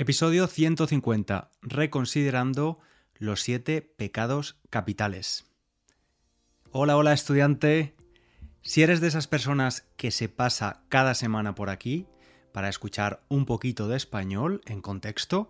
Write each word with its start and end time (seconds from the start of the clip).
Episodio 0.00 0.46
150. 0.46 1.50
Reconsiderando 1.60 2.78
los 3.16 3.42
siete 3.42 3.82
pecados 3.82 4.56
capitales. 4.70 5.46
Hola, 6.70 6.96
hola 6.96 7.12
estudiante. 7.12 7.96
Si 8.62 8.84
eres 8.84 9.00
de 9.00 9.08
esas 9.08 9.26
personas 9.26 9.88
que 9.96 10.12
se 10.12 10.28
pasa 10.28 10.84
cada 10.88 11.14
semana 11.14 11.56
por 11.56 11.68
aquí 11.68 12.06
para 12.52 12.68
escuchar 12.68 13.24
un 13.26 13.44
poquito 13.44 13.88
de 13.88 13.96
español 13.96 14.60
en 14.66 14.82
contexto, 14.82 15.48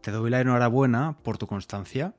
te 0.00 0.12
doy 0.12 0.30
la 0.30 0.40
enhorabuena 0.40 1.18
por 1.22 1.36
tu 1.36 1.46
constancia, 1.46 2.14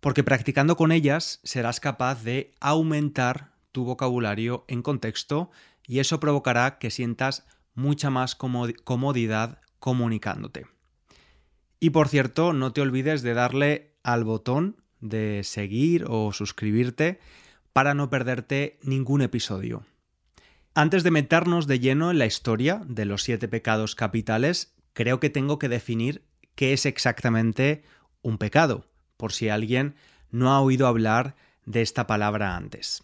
Porque 0.00 0.24
practicando 0.24 0.76
con 0.76 0.92
ellas 0.92 1.40
serás 1.44 1.80
capaz 1.80 2.22
de 2.22 2.54
aumentar 2.60 3.54
tu 3.72 3.84
vocabulario 3.84 4.64
en 4.68 4.82
contexto 4.82 5.50
y 5.86 5.98
eso 5.98 6.20
provocará 6.20 6.78
que 6.78 6.90
sientas 6.90 7.46
mucha 7.74 8.10
más 8.10 8.34
comodidad 8.34 9.60
comunicándote. 9.78 10.66
Y 11.80 11.90
por 11.90 12.08
cierto, 12.08 12.52
no 12.52 12.72
te 12.72 12.82
olvides 12.82 13.22
de 13.22 13.34
darle 13.34 13.94
al 14.02 14.24
botón 14.24 14.82
de 15.00 15.42
seguir 15.44 16.04
o 16.08 16.32
suscribirte 16.32 17.20
para 17.72 17.94
no 17.94 18.10
perderte 18.10 18.78
ningún 18.82 19.22
episodio. 19.22 19.84
Antes 20.74 21.02
de 21.02 21.10
meternos 21.10 21.66
de 21.66 21.80
lleno 21.80 22.10
en 22.10 22.18
la 22.18 22.26
historia 22.26 22.82
de 22.86 23.04
los 23.04 23.24
siete 23.24 23.48
pecados 23.48 23.96
capitales, 23.96 24.72
creo 24.92 25.18
que 25.18 25.28
tengo 25.28 25.58
que 25.58 25.68
definir 25.68 26.24
qué 26.54 26.72
es 26.72 26.86
exactamente 26.86 27.82
un 28.22 28.38
pecado, 28.38 28.86
por 29.16 29.32
si 29.32 29.48
alguien 29.48 29.96
no 30.30 30.52
ha 30.52 30.60
oído 30.60 30.86
hablar 30.86 31.34
de 31.66 31.82
esta 31.82 32.06
palabra 32.06 32.56
antes. 32.56 33.02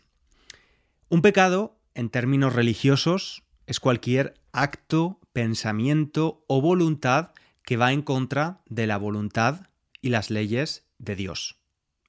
Un 1.08 1.22
pecado, 1.22 1.76
en 1.94 2.08
términos 2.08 2.54
religiosos, 2.54 3.42
es 3.66 3.80
cualquier 3.80 4.34
acto, 4.52 5.18
pensamiento 5.32 6.44
o 6.46 6.60
voluntad 6.60 7.32
que 7.64 7.76
va 7.76 7.92
en 7.92 8.02
contra 8.02 8.60
de 8.66 8.86
la 8.86 8.96
voluntad 8.96 9.68
y 10.00 10.10
las 10.10 10.30
leyes 10.30 10.86
de 10.98 11.16
Dios. 11.16 11.58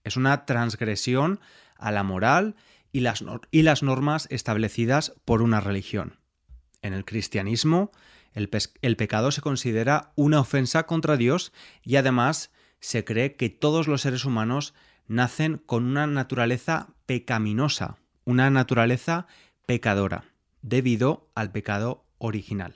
Es 0.03 0.17
una 0.17 0.45
transgresión 0.45 1.39
a 1.77 1.91
la 1.91 2.03
moral 2.03 2.55
y 2.91 3.01
las, 3.01 3.23
y 3.51 3.61
las 3.63 3.83
normas 3.83 4.27
establecidas 4.31 5.13
por 5.25 5.41
una 5.41 5.59
religión. 5.59 6.19
En 6.81 6.93
el 6.93 7.05
cristianismo, 7.05 7.91
el, 8.33 8.49
el 8.81 8.95
pecado 8.97 9.31
se 9.31 9.41
considera 9.41 10.11
una 10.15 10.39
ofensa 10.39 10.85
contra 10.85 11.17
Dios 11.17 11.51
y 11.83 11.95
además 11.95 12.51
se 12.79 13.03
cree 13.03 13.35
que 13.35 13.49
todos 13.49 13.87
los 13.87 14.01
seres 14.01 14.25
humanos 14.25 14.73
nacen 15.07 15.57
con 15.57 15.85
una 15.85 16.05
naturaleza 16.07 16.89
pecaminosa, 17.05 17.97
una 18.25 18.49
naturaleza 18.49 19.27
pecadora, 19.65 20.25
debido 20.61 21.29
al 21.33 21.51
pecado 21.51 22.05
original. 22.17 22.75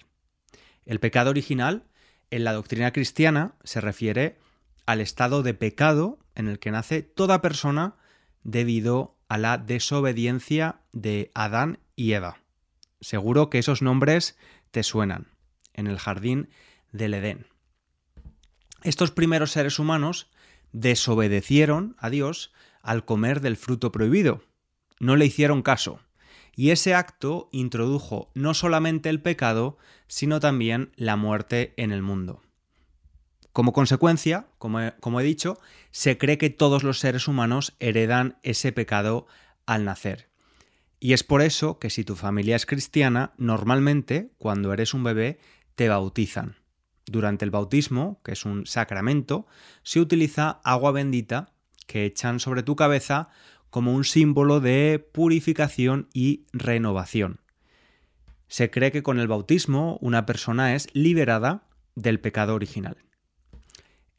El 0.86 1.00
pecado 1.00 1.30
original, 1.30 1.84
en 2.32 2.44
la 2.44 2.54
doctrina 2.54 2.92
cristiana, 2.92 3.56
se 3.64 3.82
refiere 3.82 4.38
al 4.86 5.02
estado 5.02 5.44
de 5.44 5.54
pecado 5.54 6.20
en 6.36 6.48
el 6.48 6.60
que 6.60 6.72
nace 6.72 7.02
toda 7.02 7.42
persona 7.42 7.96
debido 8.44 9.16
a 9.32 9.38
la 9.38 9.58
desobediencia 9.58 10.82
de 10.92 11.32
Adán 11.34 11.80
y 11.96 12.12
Eva. 12.12 12.42
Seguro 13.00 13.50
que 13.50 13.60
esos 13.60 13.82
nombres 13.82 14.38
te 14.72 14.84
suenan, 14.84 15.30
en 15.72 15.88
el 15.88 16.00
jardín 16.00 16.50
del 16.92 17.14
Edén. 17.14 17.48
Estos 18.84 19.12
primeros 19.12 19.52
seres 19.52 19.80
humanos 19.80 20.30
desobedecieron 20.74 21.96
a 21.98 22.10
Dios 22.10 22.52
al 22.82 23.06
comer 23.06 23.40
del 23.40 23.56
fruto 23.56 23.94
prohibido, 23.94 24.44
no 25.00 25.16
le 25.16 25.28
hicieron 25.28 25.62
caso, 25.62 26.02
y 26.54 26.72
ese 26.72 26.94
acto 26.94 27.48
introdujo 27.54 28.32
no 28.34 28.54
solamente 28.54 29.08
el 29.08 29.22
pecado, 29.22 29.78
sino 30.08 30.42
también 30.42 30.92
la 30.98 31.16
muerte 31.16 31.74
en 31.78 31.94
el 31.94 32.02
mundo. 32.02 32.42
Como 33.54 33.74
consecuencia, 33.74 34.48
como 34.58 34.80
he, 34.80 35.24
dicho, 35.24 35.60
se 35.92 36.18
cree 36.18 36.38
que 36.38 36.50
todos 36.50 36.84
los 36.84 37.00
seres 37.00 37.28
humanos 37.28 37.76
heredan 37.80 38.38
ese 38.44 38.72
pecado 38.72 39.28
al 39.66 39.84
nacer. 39.84 40.30
Y 41.00 41.14
es 41.14 41.24
por 41.24 41.42
eso 41.42 41.78
que 41.78 41.90
si 41.90 42.04
tu 42.04 42.16
familia 42.16 42.56
es 42.56 42.66
cristiana, 42.66 43.34
normalmente, 43.38 44.32
cuando 44.38 44.72
eres 44.72 44.94
un 44.94 45.04
bebé, 45.04 45.40
te 45.76 45.90
bautizan. 45.90 46.56
Durante 47.06 47.44
el 47.44 47.52
bautismo, 47.52 48.22
que 48.24 48.34
es 48.34 48.46
un 48.46 48.66
sacramento, 48.66 49.48
se 49.84 50.00
utiliza 50.00 50.62
agua 50.64 50.92
bendita 50.92 51.52
que 51.88 52.06
echan 52.06 52.40
sobre 52.40 52.64
tu 52.64 52.78
cabeza 52.78 53.30
como 53.70 53.94
un 53.94 54.06
símbolo 54.06 54.60
de 54.60 55.06
purificación 55.12 56.08
y 56.14 56.46
renovación. 56.54 57.42
Se 58.48 58.70
cree 58.70 58.92
que 58.92 59.04
con 59.04 59.20
el 59.20 59.28
bautismo 59.28 59.98
una 60.02 60.26
persona 60.26 60.76
es 60.76 60.88
liberada 60.94 61.64
del 61.96 62.20
pecado 62.20 62.54
original. 62.54 62.98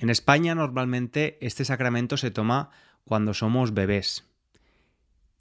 En 0.02 0.10
España 0.10 0.56
normalmente 0.56 1.38
este 1.40 1.64
sacramento 1.64 2.16
se 2.16 2.32
toma 2.32 2.70
cuando 3.04 3.34
somos 3.34 3.72
bebés. 3.72 4.24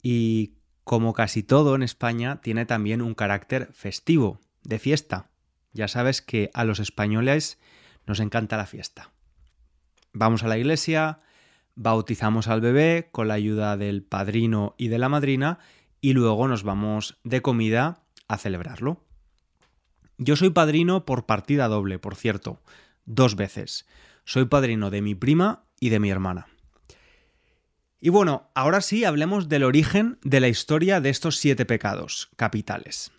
Y 0.02 0.52
como 0.84 1.14
casi 1.14 1.42
todo 1.42 1.74
en 1.74 1.82
España 1.82 2.40
tiene 2.40 2.64
también 2.64 3.02
un 3.02 3.14
carácter 3.14 3.72
festivo, 3.72 4.38
de 4.62 4.78
fiesta. 4.78 5.30
Ya 5.72 5.88
sabes 5.88 6.22
que 6.22 6.48
a 6.54 6.62
los 6.62 6.78
españoles 6.78 7.58
nos 8.06 8.20
encanta 8.20 8.56
la 8.56 8.66
fiesta. 8.66 9.10
Vamos 10.12 10.44
a 10.44 10.46
la 10.46 10.58
iglesia, 10.58 11.18
bautizamos 11.74 12.46
al 12.46 12.60
bebé 12.60 13.08
con 13.10 13.26
la 13.26 13.34
ayuda 13.34 13.76
del 13.76 14.04
padrino 14.04 14.76
y 14.78 14.86
de 14.86 14.98
la 15.00 15.08
madrina 15.08 15.58
y 16.00 16.12
luego 16.12 16.46
nos 16.46 16.62
vamos 16.62 17.18
de 17.24 17.42
comida 17.42 18.04
a 18.28 18.38
celebrarlo. 18.38 19.02
Yo 20.18 20.36
soy 20.36 20.50
padrino 20.50 21.04
por 21.04 21.26
partida 21.26 21.66
doble, 21.66 21.98
por 21.98 22.14
cierto, 22.14 22.60
dos 23.06 23.34
veces. 23.34 23.86
Soy 24.24 24.46
padrino 24.46 24.90
de 24.90 25.02
mi 25.02 25.14
prima 25.14 25.64
y 25.80 25.88
de 25.88 26.00
mi 26.00 26.10
hermana. 26.10 26.46
Y 28.00 28.08
bueno, 28.08 28.50
ahora 28.54 28.80
sí 28.80 29.04
hablemos 29.04 29.48
del 29.48 29.64
origen 29.64 30.18
de 30.22 30.40
la 30.40 30.48
historia 30.48 31.00
de 31.00 31.10
estos 31.10 31.36
siete 31.36 31.64
pecados 31.64 32.30
capitales. 32.36 33.12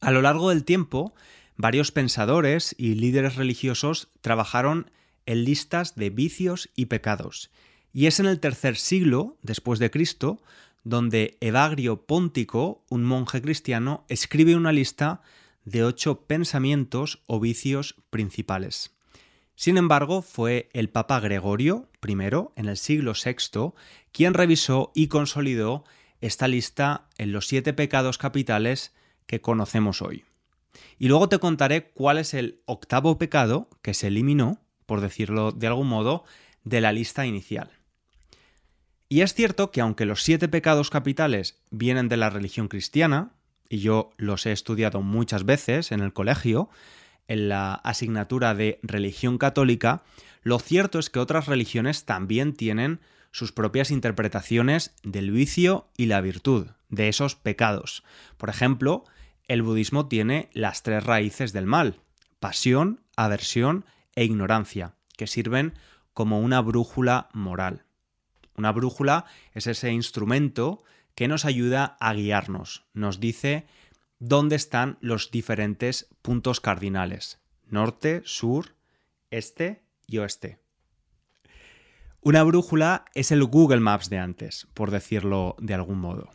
A 0.00 0.10
lo 0.10 0.22
largo 0.22 0.50
del 0.50 0.64
tiempo, 0.64 1.14
varios 1.56 1.92
pensadores 1.92 2.74
y 2.78 2.94
líderes 2.94 3.36
religiosos 3.36 4.08
trabajaron 4.20 4.90
en 5.26 5.44
listas 5.44 5.96
de 5.96 6.08
vicios 6.10 6.70
y 6.76 6.86
pecados, 6.86 7.50
y 7.92 8.06
es 8.06 8.20
en 8.20 8.26
el 8.26 8.40
tercer 8.40 8.76
siglo 8.76 9.36
después 9.42 9.78
de 9.78 9.90
Cristo 9.90 10.40
donde 10.84 11.36
Evagrio 11.40 12.06
Póntico, 12.06 12.84
un 12.88 13.04
monje 13.04 13.42
cristiano, 13.42 14.06
escribe 14.08 14.56
una 14.56 14.72
lista 14.72 15.20
de 15.64 15.84
ocho 15.84 16.22
pensamientos 16.22 17.22
o 17.26 17.40
vicios 17.40 17.96
principales. 18.08 18.97
Sin 19.58 19.76
embargo, 19.76 20.22
fue 20.22 20.68
el 20.72 20.88
Papa 20.88 21.18
Gregorio 21.18 21.88
I, 22.06 22.12
en 22.12 22.68
el 22.68 22.76
siglo 22.76 23.12
VI, 23.12 23.72
quien 24.12 24.34
revisó 24.34 24.92
y 24.94 25.08
consolidó 25.08 25.82
esta 26.20 26.46
lista 26.46 27.08
en 27.18 27.32
los 27.32 27.48
siete 27.48 27.72
pecados 27.72 28.18
capitales 28.18 28.94
que 29.26 29.40
conocemos 29.40 30.00
hoy. 30.00 30.24
Y 30.96 31.08
luego 31.08 31.28
te 31.28 31.40
contaré 31.40 31.90
cuál 31.90 32.18
es 32.18 32.34
el 32.34 32.62
octavo 32.66 33.18
pecado 33.18 33.68
que 33.82 33.94
se 33.94 34.06
eliminó, 34.06 34.60
por 34.86 35.00
decirlo 35.00 35.50
de 35.50 35.66
algún 35.66 35.88
modo, 35.88 36.22
de 36.62 36.80
la 36.80 36.92
lista 36.92 37.26
inicial. 37.26 37.72
Y 39.08 39.22
es 39.22 39.34
cierto 39.34 39.72
que 39.72 39.80
aunque 39.80 40.06
los 40.06 40.22
siete 40.22 40.46
pecados 40.46 40.88
capitales 40.88 41.58
vienen 41.72 42.08
de 42.08 42.16
la 42.16 42.30
religión 42.30 42.68
cristiana, 42.68 43.32
y 43.68 43.78
yo 43.78 44.12
los 44.18 44.46
he 44.46 44.52
estudiado 44.52 45.02
muchas 45.02 45.44
veces 45.44 45.90
en 45.90 45.98
el 45.98 46.12
colegio, 46.12 46.70
en 47.28 47.48
la 47.48 47.74
asignatura 47.74 48.54
de 48.54 48.80
religión 48.82 49.38
católica, 49.38 50.02
lo 50.42 50.58
cierto 50.58 50.98
es 50.98 51.10
que 51.10 51.18
otras 51.18 51.46
religiones 51.46 52.04
también 52.04 52.54
tienen 52.54 53.00
sus 53.30 53.52
propias 53.52 53.90
interpretaciones 53.90 54.94
del 55.02 55.30
vicio 55.30 55.88
y 55.96 56.06
la 56.06 56.20
virtud, 56.20 56.68
de 56.88 57.08
esos 57.08 57.36
pecados. 57.36 58.02
Por 58.36 58.48
ejemplo, 58.48 59.04
el 59.46 59.62
budismo 59.62 60.08
tiene 60.08 60.48
las 60.52 60.82
tres 60.82 61.04
raíces 61.04 61.52
del 61.52 61.66
mal, 61.66 62.00
pasión, 62.40 63.00
aversión 63.16 63.84
e 64.14 64.24
ignorancia, 64.24 64.94
que 65.16 65.26
sirven 65.26 65.74
como 66.14 66.40
una 66.40 66.60
brújula 66.60 67.28
moral. 67.32 67.84
Una 68.56 68.72
brújula 68.72 69.24
es 69.52 69.66
ese 69.66 69.92
instrumento 69.92 70.82
que 71.14 71.28
nos 71.28 71.44
ayuda 71.44 71.96
a 72.00 72.12
guiarnos, 72.14 72.86
nos 72.92 73.20
dice 73.20 73.66
dónde 74.18 74.56
están 74.56 74.98
los 75.00 75.30
diferentes 75.30 76.08
puntos 76.22 76.60
cardinales, 76.60 77.40
norte, 77.66 78.22
sur, 78.24 78.74
este 79.30 79.82
y 80.06 80.18
oeste. 80.18 80.58
Una 82.20 82.42
brújula 82.42 83.04
es 83.14 83.30
el 83.30 83.44
Google 83.44 83.80
Maps 83.80 84.10
de 84.10 84.18
antes, 84.18 84.66
por 84.74 84.90
decirlo 84.90 85.56
de 85.60 85.74
algún 85.74 86.00
modo. 86.00 86.30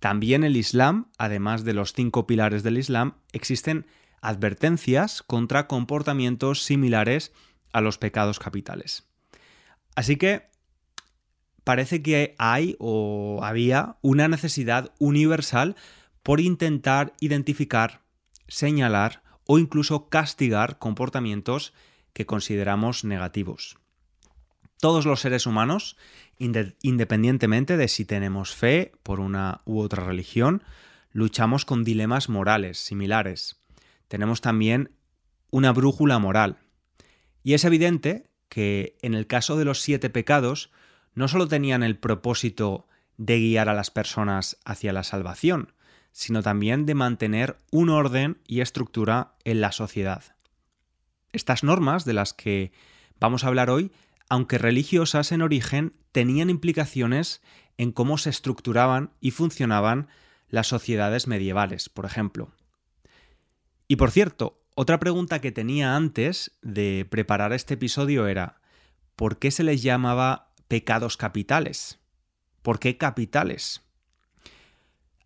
También 0.00 0.44
el 0.44 0.56
Islam, 0.56 1.10
además 1.16 1.64
de 1.64 1.72
los 1.72 1.92
cinco 1.92 2.26
pilares 2.26 2.62
del 2.62 2.78
Islam, 2.78 3.14
existen 3.32 3.86
advertencias 4.20 5.22
contra 5.22 5.66
comportamientos 5.66 6.62
similares 6.62 7.32
a 7.72 7.80
los 7.80 7.96
pecados 7.98 8.38
capitales. 8.38 9.04
Así 9.94 10.16
que 10.16 10.50
parece 11.62 12.02
que 12.02 12.34
hay 12.38 12.76
o 12.78 13.40
había 13.42 13.96
una 14.02 14.28
necesidad 14.28 14.92
universal 14.98 15.76
por 16.24 16.40
intentar 16.40 17.12
identificar, 17.20 18.00
señalar 18.48 19.22
o 19.46 19.60
incluso 19.60 20.08
castigar 20.08 20.78
comportamientos 20.80 21.72
que 22.12 22.26
consideramos 22.26 23.04
negativos. 23.04 23.76
Todos 24.80 25.06
los 25.06 25.20
seres 25.20 25.46
humanos 25.46 25.96
independientemente 26.38 27.76
de 27.76 27.88
si 27.88 28.04
tenemos 28.04 28.54
fe 28.54 28.92
por 29.02 29.20
una 29.20 29.60
u 29.64 29.80
otra 29.80 30.04
religión, 30.04 30.62
luchamos 31.12 31.64
con 31.64 31.84
dilemas 31.84 32.28
morales 32.28 32.78
similares. 32.78 33.62
Tenemos 34.08 34.40
también 34.40 34.90
una 35.50 35.72
brújula 35.72 36.18
moral. 36.18 36.58
Y 37.42 37.54
es 37.54 37.64
evidente 37.64 38.30
que 38.48 38.96
en 39.02 39.14
el 39.14 39.26
caso 39.26 39.56
de 39.56 39.64
los 39.64 39.80
siete 39.80 40.10
pecados, 40.10 40.70
no 41.14 41.28
solo 41.28 41.48
tenían 41.48 41.82
el 41.82 41.98
propósito 41.98 42.88
de 43.16 43.38
guiar 43.38 43.68
a 43.68 43.74
las 43.74 43.90
personas 43.90 44.58
hacia 44.64 44.92
la 44.92 45.04
salvación, 45.04 45.73
sino 46.14 46.42
también 46.42 46.86
de 46.86 46.94
mantener 46.94 47.58
un 47.70 47.90
orden 47.90 48.38
y 48.46 48.62
estructura 48.62 49.34
en 49.44 49.60
la 49.60 49.72
sociedad. 49.72 50.22
Estas 51.32 51.62
normas 51.62 52.06
de 52.06 52.14
las 52.14 52.32
que 52.32 52.72
vamos 53.20 53.44
a 53.44 53.48
hablar 53.48 53.68
hoy 53.68 53.92
aunque 54.28 54.58
religiosas 54.58 55.32
en 55.32 55.42
origen, 55.42 55.94
tenían 56.12 56.50
implicaciones 56.50 57.42
en 57.76 57.92
cómo 57.92 58.18
se 58.18 58.30
estructuraban 58.30 59.10
y 59.20 59.30
funcionaban 59.32 60.08
las 60.48 60.66
sociedades 60.66 61.26
medievales, 61.26 61.88
por 61.88 62.04
ejemplo. 62.04 62.52
Y 63.88 63.96
por 63.96 64.10
cierto, 64.10 64.60
otra 64.74 64.98
pregunta 64.98 65.40
que 65.40 65.52
tenía 65.52 65.96
antes 65.96 66.52
de 66.62 67.06
preparar 67.08 67.52
este 67.52 67.74
episodio 67.74 68.26
era, 68.26 68.60
¿por 69.16 69.38
qué 69.38 69.50
se 69.50 69.64
les 69.64 69.82
llamaba 69.82 70.52
pecados 70.68 71.16
capitales? 71.16 72.00
¿Por 72.62 72.78
qué 72.78 72.96
capitales? 72.96 73.82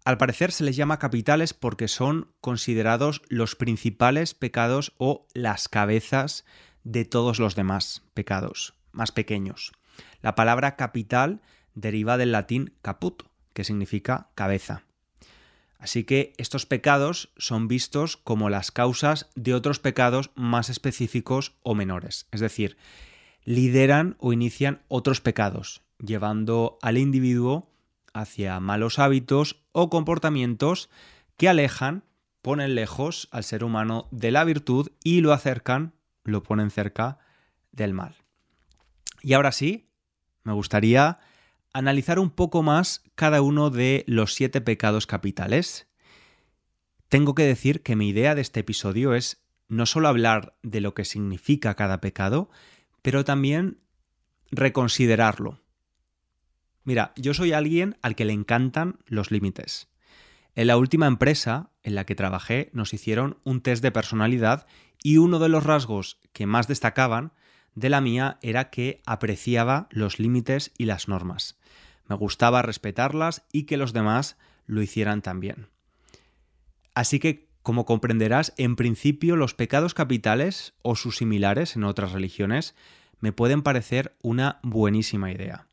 Al 0.08 0.16
parecer 0.16 0.52
se 0.52 0.64
les 0.64 0.75
llama 0.75 0.99
capitales 0.99 1.52
porque 1.52 1.87
son 1.87 2.32
considerados 2.40 3.20
los 3.28 3.56
principales 3.56 4.32
pecados 4.32 4.94
o 4.96 5.26
las 5.34 5.69
cabezas 5.69 6.46
de 6.82 7.05
todos 7.05 7.38
los 7.38 7.55
demás 7.55 8.05
pecados 8.14 8.72
más 8.90 9.12
pequeños. 9.12 9.70
La 10.22 10.34
palabra 10.34 10.76
capital 10.76 11.43
deriva 11.75 12.16
del 12.16 12.32
latín 12.32 12.72
caput, 12.81 13.25
que 13.52 13.64
significa 13.64 14.31
cabeza. 14.34 14.84
Así 15.78 16.05
que 16.05 16.32
estos 16.38 16.64
pecados 16.64 17.28
son 17.37 17.69
vistos 17.69 18.16
como 18.16 18.49
las 18.49 18.70
causas 18.70 19.28
de 19.34 19.52
otros 19.52 19.78
pecados 19.78 20.31
más 20.34 20.70
específicos 20.70 21.58
o 21.62 21.75
menores. 21.75 22.28
Es 22.32 22.40
decir, 22.40 22.78
lideran 23.44 24.16
o 24.20 24.32
inician 24.32 24.81
otros 24.88 25.20
pecados, 25.20 25.82
llevando 25.99 26.78
al 26.81 26.96
individuo 26.96 27.69
hacia 28.20 28.59
malos 28.61 28.99
hábitos 28.99 29.62
o 29.73 29.91
comportamientos 29.91 30.91
que 31.37 31.49
alejan, 31.49 32.05
ponen 32.43 32.75
lejos 32.75 33.29
al 33.31 33.44
ser 33.44 33.65
humano 33.65 34.09
de 34.11 34.31
la 34.31 34.44
virtud 34.44 34.91
y 35.05 35.20
lo 35.20 35.32
acercan, 35.32 35.94
lo 36.25 36.43
ponen 36.43 36.70
cerca 36.70 37.19
del 37.73 37.94
mal. 37.94 38.17
Y 39.23 39.35
ahora 39.35 39.53
sí, 39.53 39.91
me 40.43 40.53
gustaría 40.53 41.19
analizar 41.73 42.19
un 42.19 42.31
poco 42.31 42.62
más 42.62 43.03
cada 43.15 43.43
uno 43.43 43.70
de 43.70 44.05
los 44.06 44.35
siete 44.35 44.61
pecados 44.61 45.06
capitales. 45.06 45.88
Tengo 47.09 47.35
que 47.35 47.44
decir 47.44 47.82
que 47.82 47.97
mi 47.97 48.09
idea 48.09 48.35
de 48.35 48.41
este 48.41 48.61
episodio 48.61 49.14
es 49.14 49.44
no 49.69 49.87
solo 49.87 50.09
hablar 50.09 50.56
de 50.62 50.81
lo 50.81 50.94
que 50.94 51.05
significa 51.05 51.75
cada 51.75 52.00
pecado, 52.00 52.50
pero 53.03 53.25
también 53.25 53.79
reconsiderarlo. 54.50 55.61
Mira, 56.88 57.12
yo 57.17 57.35
soy 57.35 57.52
alguien 57.52 57.99
al 58.00 58.17
que 58.17 58.25
le 58.25 58.32
encantan 58.32 58.96
los 59.05 59.31
límites. 59.31 59.88
En 60.55 60.69
la 60.69 60.79
última 60.79 61.06
empresa 61.06 61.69
en 61.82 61.94
la 61.94 62.06
que 62.06 62.14
trabajé 62.14 62.70
nos 62.73 62.94
hicieron 62.94 63.37
un 63.44 63.61
test 63.61 63.82
de 63.82 63.93
personalidad 63.93 64.67
y 65.02 65.19
uno 65.19 65.38
de 65.38 65.50
los 65.50 65.64
rasgos 65.64 66.19
que 66.32 66.46
más 66.46 66.67
destacaban 66.67 67.35
de 67.75 67.90
la 67.90 68.00
mía 68.00 68.38
era 68.40 68.70
que 68.70 69.02
apreciaba 69.05 69.88
los 69.90 70.19
límites 70.19 70.73
y 70.79 70.87
las 70.87 71.08
normas. 71.08 71.58
Me 72.06 72.17
gustaba 72.17 72.62
respetarlas 72.62 73.44
y 73.52 73.64
que 73.64 73.76
los 73.76 73.93
demás 73.93 74.38
lo 74.64 74.81
hicieran 74.81 75.20
también. 75.20 75.67
Así 76.94 77.19
que, 77.19 77.50
como 77.62 77.85
comprenderás, 77.85 78.55
en 78.56 78.76
principio 78.76 79.37
los 79.37 79.52
pecados 79.52 79.93
capitales 79.93 80.73
o 80.81 80.96
sus 80.96 81.19
similares 81.19 81.76
en 81.76 81.85
otras 81.85 82.12
religiones 82.12 82.75
me 83.21 83.33
pueden 83.33 83.61
parecer 83.61 84.16
una 84.23 84.59
buenísima 84.62 85.30
idea. 85.30 85.68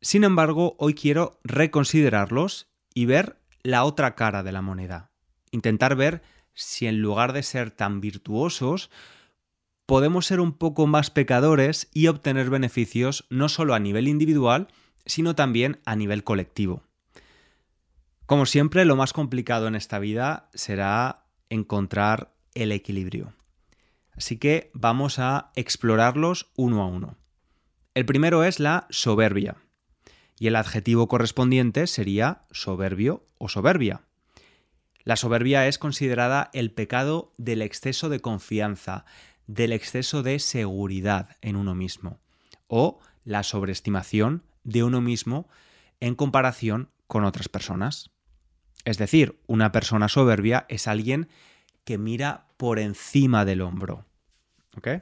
Sin 0.00 0.24
embargo, 0.24 0.76
hoy 0.78 0.94
quiero 0.94 1.40
reconsiderarlos 1.42 2.68
y 2.94 3.06
ver 3.06 3.40
la 3.62 3.84
otra 3.84 4.14
cara 4.14 4.42
de 4.42 4.52
la 4.52 4.62
moneda. 4.62 5.10
Intentar 5.50 5.96
ver 5.96 6.22
si 6.54 6.86
en 6.86 7.00
lugar 7.00 7.32
de 7.32 7.42
ser 7.42 7.70
tan 7.70 8.00
virtuosos, 8.00 8.90
podemos 9.86 10.26
ser 10.26 10.40
un 10.40 10.52
poco 10.52 10.86
más 10.86 11.10
pecadores 11.10 11.88
y 11.92 12.08
obtener 12.08 12.50
beneficios 12.50 13.26
no 13.30 13.48
solo 13.48 13.74
a 13.74 13.78
nivel 13.78 14.06
individual, 14.06 14.68
sino 15.06 15.34
también 15.34 15.80
a 15.84 15.96
nivel 15.96 16.24
colectivo. 16.24 16.82
Como 18.26 18.44
siempre, 18.44 18.84
lo 18.84 18.94
más 18.94 19.12
complicado 19.12 19.66
en 19.66 19.74
esta 19.74 19.98
vida 19.98 20.50
será 20.52 21.24
encontrar 21.48 22.34
el 22.54 22.72
equilibrio. 22.72 23.32
Así 24.12 24.36
que 24.36 24.70
vamos 24.74 25.18
a 25.18 25.50
explorarlos 25.56 26.50
uno 26.56 26.82
a 26.82 26.86
uno. 26.86 27.16
El 27.94 28.04
primero 28.04 28.44
es 28.44 28.60
la 28.60 28.86
soberbia, 28.90 29.56
y 30.38 30.46
el 30.46 30.56
adjetivo 30.56 31.08
correspondiente 31.08 31.86
sería 31.86 32.42
soberbio 32.50 33.24
o 33.38 33.48
soberbia. 33.48 34.02
La 35.04 35.16
soberbia 35.16 35.66
es 35.66 35.78
considerada 35.78 36.50
el 36.52 36.70
pecado 36.70 37.32
del 37.38 37.62
exceso 37.62 38.08
de 38.08 38.20
confianza, 38.20 39.04
del 39.46 39.72
exceso 39.72 40.22
de 40.22 40.38
seguridad 40.38 41.36
en 41.40 41.56
uno 41.56 41.74
mismo 41.74 42.20
o 42.66 43.00
la 43.24 43.42
sobreestimación 43.42 44.44
de 44.64 44.84
uno 44.84 45.00
mismo 45.00 45.48
en 46.00 46.14
comparación 46.14 46.90
con 47.06 47.24
otras 47.24 47.48
personas. 47.48 48.10
Es 48.84 48.98
decir, 48.98 49.40
una 49.46 49.72
persona 49.72 50.08
soberbia 50.08 50.66
es 50.68 50.86
alguien 50.86 51.28
que 51.84 51.98
mira 51.98 52.46
por 52.56 52.78
encima 52.78 53.44
del 53.44 53.62
hombro. 53.62 54.04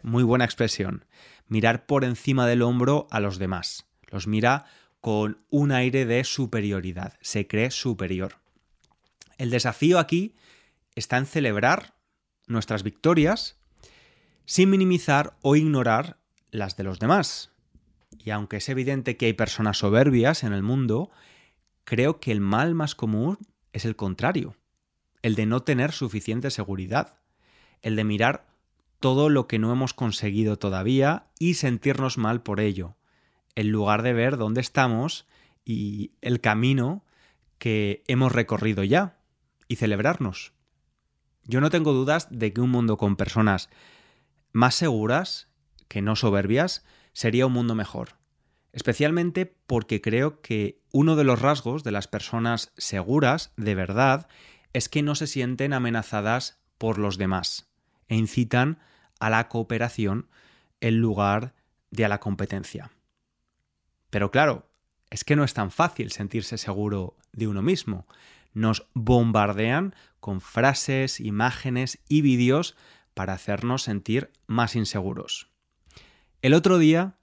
Muy 0.03 0.23
buena 0.23 0.45
expresión. 0.45 1.05
Mirar 1.49 1.87
por 1.87 2.05
encima 2.05 2.47
del 2.47 2.63
hombro 2.63 3.09
a 3.11 3.21
los 3.21 3.39
demás. 3.39 3.87
Los 4.11 4.27
mira 4.27 4.67
con 5.01 5.45
un 5.51 5.73
aire 5.73 6.07
de 6.07 6.25
superioridad. 6.25 7.15
Se 7.21 7.47
cree 7.47 7.71
superior. 7.71 8.37
El 9.39 9.51
desafío 9.51 9.99
aquí 9.99 10.35
está 10.95 11.19
en 11.19 11.27
celebrar 11.27 11.95
nuestras 12.47 12.83
victorias 12.83 13.57
sin 14.45 14.71
minimizar 14.71 15.37
o 15.43 15.57
ignorar 15.57 16.19
las 16.51 16.77
de 16.77 16.85
los 16.85 16.99
demás. 16.99 17.51
Y 18.19 18.31
aunque 18.31 18.59
es 18.59 18.69
evidente 18.69 19.17
que 19.17 19.27
hay 19.27 19.33
personas 19.33 19.79
soberbias 19.79 20.43
en 20.43 20.53
el 20.53 20.63
mundo, 20.63 21.11
creo 21.85 22.19
que 22.21 22.33
el 22.33 22.41
mal 22.41 22.75
más 22.75 22.95
común 22.95 23.39
es 23.73 23.85
el 23.85 23.97
contrario. 23.97 24.57
el 25.27 25.35
de 25.35 25.45
no 25.45 25.65
tener 25.65 25.91
suficiente 25.91 26.53
seguridad, 26.53 27.19
el 27.83 27.97
de 27.97 28.05
mirar 28.05 28.47
todo 29.01 29.29
lo 29.29 29.49
que 29.49 29.59
no 29.59 29.73
hemos 29.73 29.93
conseguido 29.93 30.57
todavía 30.57 31.27
y 31.41 31.55
sentirnos 31.55 32.17
mal 32.17 32.43
por 32.43 32.61
ello, 32.61 32.96
en 33.57 33.73
lugar 33.73 34.03
de 34.03 34.13
ver 34.13 34.37
dónde 34.37 34.61
estamos 34.61 35.27
y 35.65 36.13
el 36.21 36.41
camino 36.41 37.05
que 37.59 38.05
hemos 38.07 38.33
recorrido 38.33 38.85
ya 38.85 39.19
y 39.67 39.77
celebrarnos. 39.77 40.53
Yo 41.45 41.61
no 41.61 41.71
tengo 41.71 41.93
dudas 41.93 42.29
de 42.31 42.53
que 42.53 42.61
un 42.61 42.71
mundo 42.71 42.97
con 42.97 43.17
personas 43.17 43.69
más 44.53 44.75
seguras, 44.75 45.49
que 45.89 46.03
no 46.03 46.17
soberbias, 46.17 46.85
sería 47.13 47.47
un 47.47 47.53
mundo 47.53 47.75
mejor. 47.75 48.17
Especialmente 48.73 49.47
porque 49.47 50.01
creo 50.01 50.41
que 50.41 50.83
uno 50.93 51.17
de 51.17 51.25
los 51.25 51.41
rasgos 51.41 51.83
de 51.83 51.93
las 51.93 52.09
personas 52.09 52.73
seguras, 52.77 53.53
de 53.57 53.75
verdad, 53.75 54.29
es 54.73 54.89
que 54.89 55.03
no 55.03 55.15
se 55.15 55.27
sienten 55.27 55.73
amenazadas 55.73 56.59
por 56.79 56.99
los 56.99 57.17
demás 57.17 57.69
e 58.09 58.17
incitan 58.17 58.79
a 59.19 59.31
la 59.31 59.49
cooperación 59.49 60.29
en 60.81 60.99
lugar 61.01 61.55
de 61.91 62.05
a 62.05 62.09
la 62.09 62.21
competencia. 62.21 62.91
Pero 64.17 64.31
claro, 64.31 64.71
es 65.11 65.25
que 65.25 65.37
no 65.37 65.45
es 65.45 65.53
tan 65.53 65.71
fácil 65.71 66.11
sentirse 66.11 66.57
seguro 66.57 67.19
de 67.35 67.49
uno 67.49 67.61
mismo. 67.61 68.07
Nos 68.55 68.89
bombardean 68.95 69.95
con 70.21 70.41
frases, 70.41 71.21
imágenes 71.21 71.99
y 72.09 72.23
vídeos 72.23 72.79
para 73.13 73.35
hacernos 73.35 73.83
sentir 73.83 74.33
más 74.47 74.75
inseguros. 74.75 75.51
El 76.41 76.55
otro 76.55 76.79
día 76.79 77.19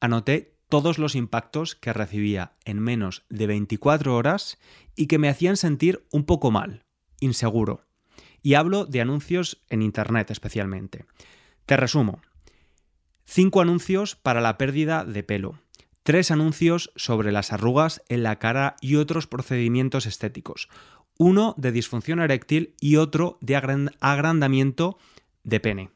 anoté 0.00 0.56
todos 0.70 0.96
los 0.96 1.14
impactos 1.16 1.74
que 1.74 1.92
recibía 1.92 2.54
en 2.64 2.80
menos 2.80 3.26
de 3.28 3.46
24 3.46 4.16
horas 4.16 4.58
y 4.96 5.06
que 5.06 5.18
me 5.18 5.28
hacían 5.28 5.58
sentir 5.58 6.06
un 6.10 6.24
poco 6.24 6.50
mal, 6.50 6.86
inseguro. 7.20 7.84
Y 8.42 8.54
hablo 8.54 8.86
de 8.86 9.02
anuncios 9.02 9.62
en 9.68 9.82
Internet 9.82 10.30
especialmente. 10.30 11.04
Te 11.66 11.76
resumo. 11.76 12.22
5 13.26 13.60
anuncios 13.60 14.16
para 14.16 14.40
la 14.40 14.56
pérdida 14.56 15.04
de 15.04 15.22
pelo. 15.22 15.58
Tres 16.08 16.30
anuncios 16.30 16.90
sobre 16.96 17.32
las 17.32 17.52
arrugas 17.52 18.02
en 18.08 18.22
la 18.22 18.38
cara 18.38 18.76
y 18.80 18.96
otros 18.96 19.26
procedimientos 19.26 20.06
estéticos. 20.06 20.70
Uno 21.18 21.54
de 21.58 21.70
disfunción 21.70 22.18
eréctil 22.20 22.74
y 22.80 22.96
otro 22.96 23.36
de 23.42 23.56
agrandamiento 23.56 24.96
de 25.44 25.60
pene. 25.60 25.90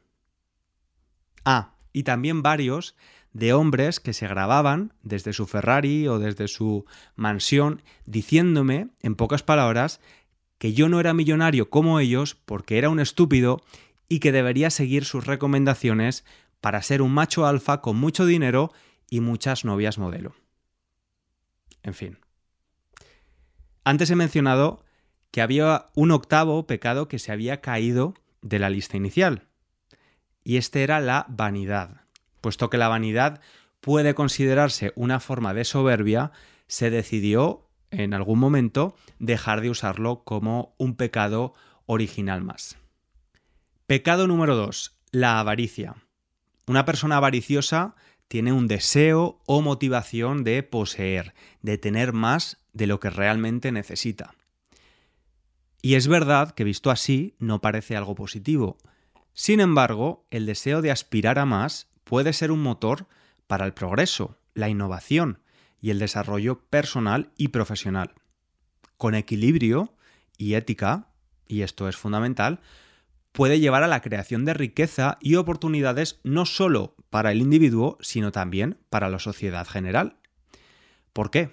Ah, 1.45 1.73
y 1.93 2.03
también 2.03 2.43
varios 2.43 2.95
de 3.31 3.53
hombres 3.53 3.99
que 3.99 4.13
se 4.13 4.27
grababan 4.27 4.93
desde 5.01 5.33
su 5.33 5.47
Ferrari 5.47 6.07
o 6.07 6.19
desde 6.19 6.47
su 6.47 6.85
mansión 7.15 7.81
diciéndome, 8.05 8.89
en 9.01 9.15
pocas 9.15 9.41
palabras, 9.41 9.99
que 10.59 10.73
yo 10.73 10.89
no 10.89 10.99
era 10.99 11.15
millonario 11.15 11.71
como 11.71 11.99
ellos 11.99 12.35
porque 12.45 12.77
era 12.77 12.89
un 12.89 12.99
estúpido 12.99 13.61
y 14.09 14.19
que 14.19 14.31
debería 14.31 14.69
seguir 14.69 15.05
sus 15.05 15.25
recomendaciones 15.25 16.23
para 16.61 16.83
ser 16.83 17.01
un 17.01 17.15
macho 17.15 17.47
alfa 17.47 17.81
con 17.81 17.97
mucho 17.97 18.27
dinero 18.27 18.71
y 19.09 19.19
muchas 19.19 19.65
novias 19.65 19.97
modelo. 19.97 20.35
En 21.81 21.93
fin. 21.93 22.19
Antes 23.83 24.09
he 24.09 24.15
mencionado 24.15 24.83
que 25.31 25.41
había 25.41 25.87
un 25.95 26.11
octavo 26.11 26.67
pecado 26.67 27.07
que 27.07 27.19
se 27.19 27.31
había 27.31 27.59
caído 27.61 28.13
de 28.41 28.59
la 28.59 28.69
lista 28.69 28.97
inicial. 28.97 29.47
Y 30.43 30.57
este 30.57 30.83
era 30.83 30.99
la 30.99 31.25
vanidad. 31.29 32.01
Puesto 32.41 32.69
que 32.69 32.77
la 32.77 32.87
vanidad 32.87 33.41
puede 33.81 34.13
considerarse 34.13 34.93
una 34.95 35.19
forma 35.19 35.53
de 35.53 35.65
soberbia, 35.65 36.31
se 36.67 36.89
decidió 36.89 37.69
en 37.91 38.13
algún 38.13 38.39
momento 38.39 38.95
dejar 39.19 39.61
de 39.61 39.69
usarlo 39.69 40.23
como 40.23 40.75
un 40.77 40.95
pecado 40.95 41.53
original 41.85 42.43
más. 42.43 42.77
Pecado 43.87 44.27
número 44.27 44.55
2. 44.55 44.97
La 45.11 45.39
avaricia. 45.39 45.95
Una 46.67 46.85
persona 46.85 47.17
avariciosa 47.17 47.95
tiene 48.33 48.51
un 48.51 48.67
deseo 48.67 49.39
o 49.45 49.61
motivación 49.61 50.43
de 50.43 50.63
poseer, 50.63 51.35
de 51.61 51.77
tener 51.77 52.13
más 52.13 52.57
de 52.73 52.87
lo 52.87 52.99
que 52.99 53.11
realmente 53.11 53.71
necesita. 53.71 54.33
Y 55.83 55.93
es 55.93 56.07
verdad 56.07 56.55
que 56.55 56.63
visto 56.63 56.89
así 56.89 57.35
no 57.37 57.61
parece 57.61 57.95
algo 57.95 58.15
positivo. 58.15 58.79
Sin 59.33 59.59
embargo, 59.59 60.25
el 60.31 60.47
deseo 60.47 60.81
de 60.81 60.89
aspirar 60.89 61.37
a 61.37 61.45
más 61.45 61.91
puede 62.05 62.33
ser 62.33 62.51
un 62.51 62.63
motor 62.63 63.05
para 63.45 63.67
el 63.67 63.75
progreso, 63.75 64.39
la 64.55 64.67
innovación 64.67 65.37
y 65.79 65.91
el 65.91 65.99
desarrollo 65.99 66.57
personal 66.71 67.29
y 67.37 67.49
profesional. 67.49 68.15
Con 68.97 69.13
equilibrio 69.13 69.93
y 70.39 70.55
ética, 70.55 71.09
y 71.47 71.61
esto 71.61 71.87
es 71.87 71.97
fundamental, 71.97 72.61
puede 73.33 73.59
llevar 73.59 73.83
a 73.83 73.87
la 73.87 74.01
creación 74.01 74.45
de 74.45 74.53
riqueza 74.53 75.17
y 75.19 75.35
oportunidades 75.35 76.21
no 76.23 76.45
solo 76.45 76.95
para 77.09 77.31
el 77.31 77.41
individuo, 77.41 77.97
sino 77.99 78.31
también 78.31 78.77
para 78.89 79.09
la 79.09 79.19
sociedad 79.19 79.67
general. 79.67 80.19
¿Por 81.11 81.29
qué? 81.29 81.51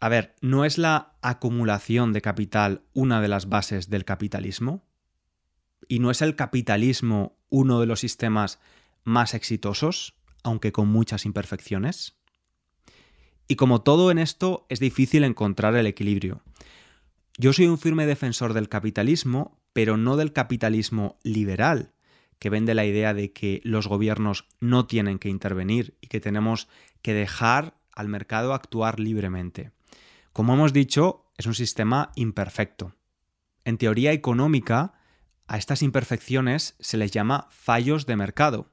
A 0.00 0.08
ver, 0.08 0.34
¿no 0.40 0.64
es 0.64 0.78
la 0.78 1.16
acumulación 1.22 2.12
de 2.12 2.22
capital 2.22 2.82
una 2.94 3.20
de 3.20 3.28
las 3.28 3.48
bases 3.48 3.90
del 3.90 4.04
capitalismo? 4.04 4.84
¿Y 5.88 5.98
no 5.98 6.10
es 6.10 6.22
el 6.22 6.36
capitalismo 6.36 7.36
uno 7.50 7.80
de 7.80 7.86
los 7.86 8.00
sistemas 8.00 8.60
más 9.02 9.34
exitosos, 9.34 10.14
aunque 10.42 10.72
con 10.72 10.88
muchas 10.88 11.24
imperfecciones? 11.26 12.16
Y 13.48 13.56
como 13.56 13.82
todo 13.82 14.10
en 14.10 14.18
esto, 14.18 14.66
es 14.68 14.78
difícil 14.78 15.24
encontrar 15.24 15.74
el 15.74 15.86
equilibrio. 15.86 16.42
Yo 17.38 17.52
soy 17.52 17.66
un 17.66 17.78
firme 17.78 18.06
defensor 18.06 18.52
del 18.54 18.68
capitalismo 18.68 19.63
pero 19.74 19.98
no 19.98 20.16
del 20.16 20.32
capitalismo 20.32 21.18
liberal, 21.22 21.92
que 22.38 22.48
vende 22.48 22.74
la 22.74 22.86
idea 22.86 23.12
de 23.12 23.32
que 23.32 23.60
los 23.64 23.86
gobiernos 23.86 24.46
no 24.60 24.86
tienen 24.86 25.18
que 25.18 25.28
intervenir 25.28 25.98
y 26.00 26.06
que 26.06 26.20
tenemos 26.20 26.68
que 27.02 27.12
dejar 27.12 27.74
al 27.92 28.08
mercado 28.08 28.54
actuar 28.54 28.98
libremente. 28.98 29.72
Como 30.32 30.54
hemos 30.54 30.72
dicho, 30.72 31.26
es 31.36 31.46
un 31.46 31.54
sistema 31.54 32.12
imperfecto. 32.14 32.94
En 33.64 33.76
teoría 33.76 34.12
económica, 34.12 34.94
a 35.46 35.58
estas 35.58 35.82
imperfecciones 35.82 36.76
se 36.80 36.96
les 36.96 37.10
llama 37.10 37.48
fallos 37.50 38.06
de 38.06 38.16
mercado. 38.16 38.70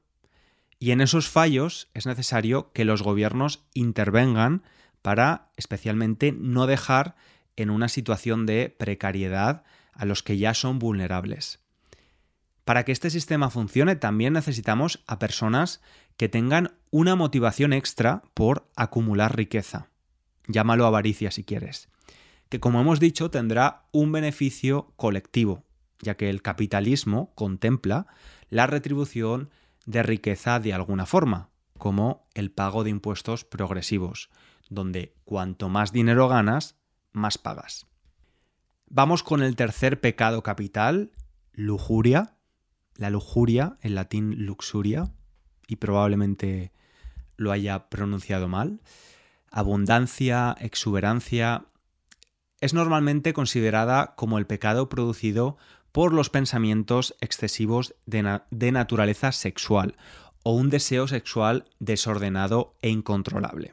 Y 0.78 0.92
en 0.92 1.00
esos 1.00 1.28
fallos 1.28 1.90
es 1.94 2.06
necesario 2.06 2.72
que 2.72 2.84
los 2.84 3.02
gobiernos 3.02 3.64
intervengan 3.74 4.62
para 5.02 5.50
especialmente 5.56 6.32
no 6.32 6.66
dejar 6.66 7.16
en 7.56 7.70
una 7.70 7.88
situación 7.88 8.46
de 8.46 8.74
precariedad 8.76 9.64
a 9.92 10.04
los 10.04 10.22
que 10.22 10.38
ya 10.38 10.54
son 10.54 10.78
vulnerables. 10.78 11.60
Para 12.64 12.84
que 12.84 12.92
este 12.92 13.10
sistema 13.10 13.50
funcione 13.50 13.96
también 13.96 14.34
necesitamos 14.34 15.02
a 15.06 15.18
personas 15.18 15.80
que 16.16 16.28
tengan 16.28 16.74
una 16.90 17.16
motivación 17.16 17.72
extra 17.72 18.22
por 18.34 18.68
acumular 18.76 19.36
riqueza. 19.36 19.88
Llámalo 20.46 20.86
avaricia 20.86 21.30
si 21.30 21.44
quieres. 21.44 21.88
Que 22.48 22.60
como 22.60 22.80
hemos 22.80 23.00
dicho 23.00 23.30
tendrá 23.30 23.86
un 23.92 24.12
beneficio 24.12 24.92
colectivo, 24.96 25.64
ya 26.00 26.16
que 26.16 26.30
el 26.30 26.42
capitalismo 26.42 27.32
contempla 27.34 28.06
la 28.50 28.66
retribución 28.66 29.50
de 29.86 30.02
riqueza 30.02 30.60
de 30.60 30.72
alguna 30.72 31.06
forma, 31.06 31.48
como 31.78 32.28
el 32.34 32.50
pago 32.50 32.84
de 32.84 32.90
impuestos 32.90 33.44
progresivos, 33.44 34.30
donde 34.68 35.14
cuanto 35.24 35.68
más 35.68 35.92
dinero 35.92 36.28
ganas, 36.28 36.76
más 37.12 37.38
pagas. 37.38 37.86
Vamos 38.94 39.22
con 39.22 39.42
el 39.42 39.56
tercer 39.56 40.02
pecado 40.02 40.42
capital, 40.42 41.12
lujuria. 41.54 42.34
La 42.94 43.08
lujuria, 43.08 43.78
en 43.80 43.94
latín 43.94 44.44
luxuria, 44.44 45.10
y 45.66 45.76
probablemente 45.76 46.72
lo 47.38 47.52
haya 47.52 47.88
pronunciado 47.88 48.48
mal. 48.48 48.82
Abundancia, 49.50 50.54
exuberancia. 50.60 51.64
Es 52.60 52.74
normalmente 52.74 53.32
considerada 53.32 54.14
como 54.14 54.36
el 54.36 54.46
pecado 54.46 54.90
producido 54.90 55.56
por 55.90 56.12
los 56.12 56.28
pensamientos 56.28 57.16
excesivos 57.22 57.94
de, 58.04 58.42
de 58.50 58.72
naturaleza 58.72 59.32
sexual 59.32 59.96
o 60.42 60.52
un 60.52 60.68
deseo 60.68 61.08
sexual 61.08 61.64
desordenado 61.78 62.76
e 62.82 62.90
incontrolable. 62.90 63.72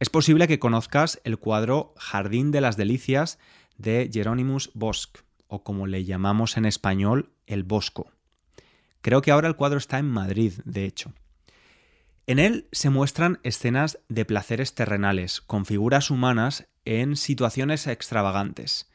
Es 0.00 0.08
posible 0.08 0.48
que 0.48 0.58
conozcas 0.58 1.20
el 1.24 1.38
cuadro 1.38 1.92
Jardín 1.98 2.52
de 2.52 2.62
las 2.62 2.78
Delicias 2.78 3.38
de 3.76 4.10
Jeronimus 4.12 4.70
Bosch, 4.74 5.18
o 5.46 5.62
como 5.62 5.86
le 5.86 6.04
llamamos 6.04 6.56
en 6.56 6.64
español, 6.64 7.30
el 7.46 7.62
Bosco. 7.62 8.10
Creo 9.00 9.22
que 9.22 9.30
ahora 9.30 9.48
el 9.48 9.56
cuadro 9.56 9.78
está 9.78 9.98
en 9.98 10.08
Madrid, 10.08 10.54
de 10.64 10.84
hecho. 10.86 11.12
En 12.26 12.38
él 12.38 12.68
se 12.72 12.88
muestran 12.88 13.38
escenas 13.42 13.98
de 14.08 14.24
placeres 14.24 14.74
terrenales, 14.74 15.42
con 15.42 15.66
figuras 15.66 16.10
humanas 16.10 16.66
en 16.86 17.16
situaciones 17.16 17.86
extravagantes. 17.86 18.90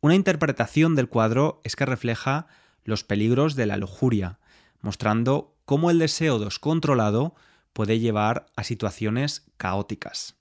Una 0.00 0.14
interpretación 0.14 0.94
del 0.94 1.08
cuadro 1.08 1.60
es 1.64 1.76
que 1.76 1.84
refleja 1.84 2.46
los 2.84 3.04
peligros 3.04 3.54
de 3.54 3.66
la 3.66 3.76
lujuria, 3.76 4.38
mostrando 4.80 5.54
cómo 5.66 5.90
el 5.90 5.98
deseo 5.98 6.38
descontrolado 6.38 7.34
puede 7.74 7.98
llevar 7.98 8.46
a 8.56 8.64
situaciones 8.64 9.46
caóticas. 9.58 10.37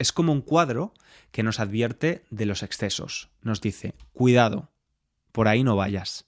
Es 0.00 0.12
como 0.12 0.32
un 0.32 0.40
cuadro 0.40 0.94
que 1.30 1.42
nos 1.42 1.60
advierte 1.60 2.24
de 2.30 2.46
los 2.46 2.62
excesos. 2.62 3.28
Nos 3.42 3.60
dice, 3.60 3.94
cuidado, 4.14 4.70
por 5.30 5.46
ahí 5.46 5.62
no 5.62 5.76
vayas. 5.76 6.24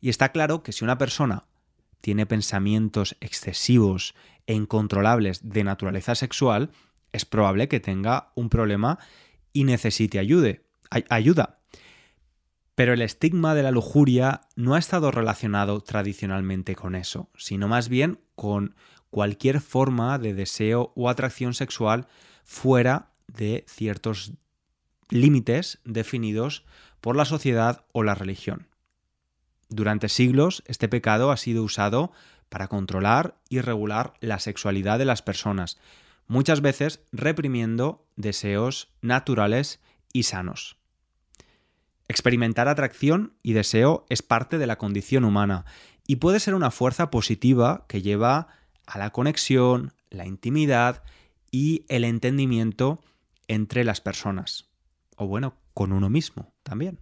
Y 0.00 0.08
está 0.08 0.32
claro 0.32 0.64
que 0.64 0.72
si 0.72 0.82
una 0.82 0.98
persona 0.98 1.44
tiene 2.00 2.26
pensamientos 2.26 3.16
excesivos 3.20 4.16
e 4.48 4.54
incontrolables 4.54 5.48
de 5.48 5.62
naturaleza 5.62 6.16
sexual, 6.16 6.72
es 7.12 7.24
probable 7.24 7.68
que 7.68 7.78
tenga 7.78 8.32
un 8.34 8.48
problema 8.48 8.98
y 9.52 9.62
necesite 9.62 10.18
ayuda. 10.18 11.60
Pero 12.74 12.92
el 12.92 13.02
estigma 13.02 13.54
de 13.54 13.62
la 13.62 13.70
lujuria 13.70 14.40
no 14.56 14.74
ha 14.74 14.80
estado 14.80 15.12
relacionado 15.12 15.80
tradicionalmente 15.80 16.74
con 16.74 16.96
eso, 16.96 17.30
sino 17.36 17.68
más 17.68 17.88
bien 17.88 18.18
con 18.34 18.74
cualquier 19.14 19.60
forma 19.60 20.18
de 20.18 20.34
deseo 20.34 20.90
o 20.96 21.08
atracción 21.08 21.54
sexual 21.54 22.08
fuera 22.42 23.12
de 23.28 23.64
ciertos 23.68 24.32
límites 25.08 25.78
definidos 25.84 26.64
por 27.00 27.14
la 27.14 27.24
sociedad 27.24 27.84
o 27.92 28.02
la 28.02 28.16
religión. 28.16 28.66
Durante 29.68 30.08
siglos 30.08 30.64
este 30.66 30.88
pecado 30.88 31.30
ha 31.30 31.36
sido 31.36 31.62
usado 31.62 32.10
para 32.48 32.66
controlar 32.66 33.38
y 33.48 33.60
regular 33.60 34.14
la 34.18 34.40
sexualidad 34.40 34.98
de 34.98 35.04
las 35.04 35.22
personas, 35.22 35.78
muchas 36.26 36.60
veces 36.60 36.98
reprimiendo 37.12 38.08
deseos 38.16 38.88
naturales 39.00 39.78
y 40.12 40.24
sanos. 40.24 40.76
Experimentar 42.08 42.66
atracción 42.66 43.34
y 43.44 43.52
deseo 43.52 44.06
es 44.08 44.22
parte 44.22 44.58
de 44.58 44.66
la 44.66 44.76
condición 44.76 45.24
humana 45.24 45.66
y 46.04 46.16
puede 46.16 46.40
ser 46.40 46.56
una 46.56 46.72
fuerza 46.72 47.12
positiva 47.12 47.84
que 47.86 48.02
lleva 48.02 48.63
a 48.86 48.98
la 48.98 49.10
conexión, 49.10 49.92
la 50.10 50.26
intimidad 50.26 51.02
y 51.50 51.84
el 51.88 52.04
entendimiento 52.04 53.00
entre 53.48 53.84
las 53.84 54.00
personas. 54.00 54.68
O 55.16 55.26
bueno, 55.26 55.56
con 55.72 55.92
uno 55.92 56.10
mismo 56.10 56.52
también. 56.62 56.98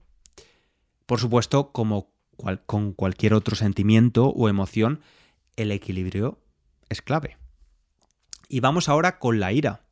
Por 1.07 1.21
supuesto, 1.21 1.73
como 1.73 2.12
con 2.67 2.93
cualquier 2.93 3.35
otro 3.35 3.57
sentimiento 3.57 4.29
o 4.29 4.49
emoción, 4.49 5.01
el 5.57 5.71
equilibrio 5.71 6.41
es 6.89 7.03
clave. 7.03 7.37
Y 8.49 8.61
vamos 8.61 8.89
ahora 8.89 9.19
con 9.19 9.41
la 9.41 9.53
ira. 9.53 9.85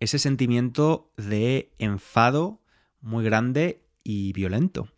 Ese 0.00 0.18
sentimiento 0.18 1.12
de 1.16 1.72
enfado 1.78 2.60
muy 3.00 3.24
grande 3.24 3.84
y 4.04 4.32
violento. 4.32 4.88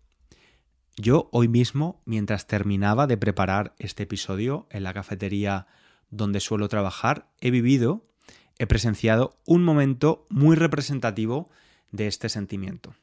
Yo 0.96 1.28
hoy 1.32 1.48
mismo, 1.48 2.02
mientras 2.04 2.46
terminaba 2.46 3.06
de 3.06 3.16
preparar 3.16 3.74
este 3.78 4.04
episodio 4.04 4.66
en 4.70 4.84
la 4.84 4.94
cafetería 4.94 5.66
donde 6.10 6.40
suelo 6.40 6.68
trabajar, 6.68 7.28
he 7.40 7.50
vivido, 7.50 8.06
he 8.58 8.66
presenciado 8.66 9.38
un 9.46 9.64
momento 9.64 10.26
muy 10.30 10.56
representativo 10.56 11.50
de 11.90 12.06
este 12.06 12.28
sentimiento. 12.28 12.94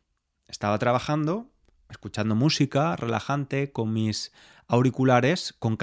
Estaba 0.48 0.77
trabajando, 0.79 1.50
escuchando 1.89 2.36
música 2.36 2.96
relajante 2.96 3.72
con 3.72 3.93
mis 3.93 4.31
auriculares, 4.67 5.53
con, 5.60 5.77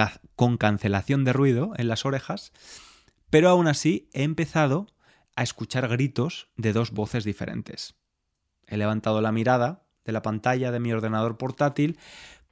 cancelación 0.56 1.24
de 1.24 1.32
ruido 1.32 1.72
en 1.76 1.88
las 1.88 2.06
orejas, 2.06 2.52
pero 3.30 3.50
aún 3.50 3.68
así 3.68 4.08
he 4.12 4.22
empezado 4.22 4.86
a 5.36 5.42
escuchar 5.42 5.88
gritos 5.88 6.48
de 6.56 6.72
dos 6.72 6.92
voces 6.92 7.24
diferentes. 7.24 7.94
He 8.66 8.76
levantado 8.76 9.20
la 9.20 9.32
mirada 9.32 9.84
de 10.04 10.12
la 10.12 10.22
pantalla 10.22 10.70
de 10.70 10.80
mi 10.80 10.92
ordenador 10.92 11.36
portátil 11.36 11.98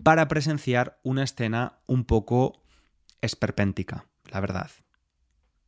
para 0.02 0.28
presenciar 0.28 1.00
una 1.02 1.24
escena 1.24 1.78
un 1.86 2.04
poco 2.04 2.62
esperpéntica, 3.22 4.06
la 4.30 4.40
verdad. 4.40 4.70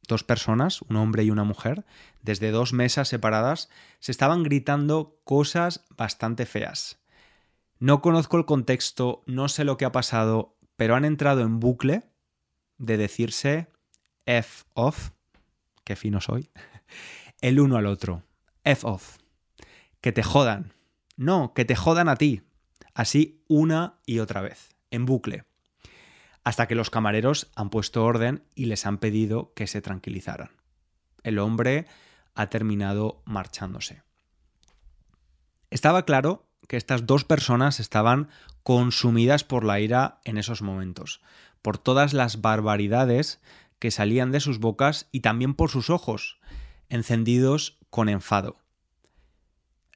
Dos 0.07 0.25
personas, 0.25 0.81
un 0.83 0.97
hombre 0.97 1.23
y 1.25 1.31
una 1.31 1.45
mujer, 1.45 1.85
desde 2.23 2.51
dos 2.51 2.73
mesas 2.73 3.09
separadas, 3.09 3.69
se 4.01 4.11
estaban 4.11 4.43
gritando 4.43 5.21
cosas 5.25 5.85
bastante 5.97 6.47
feas. 6.47 6.99
No 7.79 8.01
conozco 8.01 8.39
el 8.39 8.47
contexto, 8.47 9.23
no 9.27 9.49
sé 9.49 9.65
lo 9.65 9.77
que 9.77 9.85
ha 9.85 9.93
pasado, 9.93 10.57
pero 10.77 10.97
han 10.97 11.05
entrado 11.05 11.43
en 11.43 11.61
bucle 11.61 12.05
de 12.79 12.97
decirse 12.97 13.69
F 14.25 14.65
off, 14.75 15.11
que 15.85 15.95
fino 15.95 16.21
soy, 16.21 16.51
el 17.41 17.61
uno 17.61 17.77
al 17.77 17.87
otro. 17.87 18.23
F 18.65 18.87
off. 18.87 19.19
Que 20.01 20.13
te 20.13 20.23
jodan. 20.23 20.73
No, 21.17 21.53
que 21.55 21.65
te 21.65 21.77
jodan 21.77 22.09
a 22.09 22.17
ti. 22.17 22.43
Así 22.95 23.45
una 23.49 24.01
y 24.07 24.21
otra 24.21 24.41
vez, 24.41 24.77
en 24.91 25.05
bucle. 25.05 25.48
Hasta 26.49 26.67
que 26.67 26.75
los 26.75 26.89
camareros 26.89 27.51
han 27.57 27.69
puesto 27.69 28.03
orden 28.07 28.43
y 28.55 28.65
les 28.65 28.87
han 28.87 28.97
pedido 28.97 29.53
que 29.53 29.67
se 29.67 29.83
tranquilizaran. 29.83 30.49
El 31.23 31.41
hombre 31.41 31.87
ha 32.35 32.47
terminado 32.47 33.21
marchándose. 33.27 34.03
Estaba 35.69 36.07
claro 36.07 36.49
que 36.67 36.79
estas 36.79 37.05
dos 37.05 37.25
personas 37.25 37.81
estaban 37.81 38.31
consumidas 38.63 39.45
por 39.45 39.63
la 39.63 39.79
ira 39.79 40.23
en 40.25 40.39
esos 40.39 40.63
momentos, 40.63 41.21
por 41.61 41.77
todas 41.77 42.15
las 42.15 42.41
barbaridades 42.41 43.43
que 43.79 43.91
salían 43.91 44.33
de 44.33 44.41
sus 44.41 44.59
bocas 44.59 45.11
y 45.13 45.21
también 45.21 45.53
por 45.53 45.69
sus 45.69 45.91
ojos, 45.91 46.41
encendidos 46.89 47.77
con 47.91 48.09
enfado. 48.09 48.57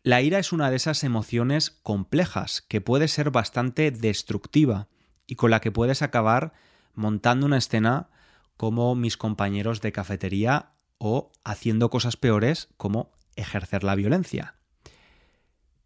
La 0.03 0.21
ira 0.21 0.39
es 0.39 0.53
una 0.53 0.69
de 0.69 0.77
esas 0.77 1.03
emociones 1.03 1.71
complejas 1.71 2.61
que 2.61 2.83
puede 2.83 3.09
ser 3.09 3.31
bastante 3.31 3.91
destructiva 3.91 4.89
y 5.27 5.37
con 5.37 5.51
la 5.51 5.61
que 5.61 5.73
puedes 5.73 6.03
acabar 6.03 6.53
montando 6.95 7.47
una 7.47 7.59
escena 7.59 8.09
como 8.57 8.95
mis 8.95 9.17
compañeros 9.17 9.81
de 9.81 9.93
cafetería 9.93 10.73
o 10.99 11.33
haciendo 11.45 11.91
cosas 11.91 12.17
peores 12.17 12.69
como 12.77 13.11
ejercer 13.37 13.83
la 13.83 13.95
violencia. 13.95 14.55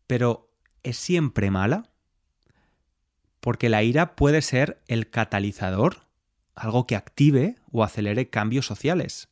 Pero 0.07 0.51
¿es 0.83 0.97
siempre 0.97 1.51
mala? 1.51 1.91
Porque 3.41 3.69
la 3.69 3.83
ira 3.83 4.17
puede 4.17 4.43
ser 4.43 4.83
el 4.89 5.09
catalizador, 5.11 6.03
algo 6.55 6.87
que 6.87 6.97
active 6.97 7.57
o 7.71 7.85
acelere 7.85 8.29
cambios 8.29 8.67
sociales. 8.67 9.29